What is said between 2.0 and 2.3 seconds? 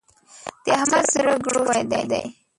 دی.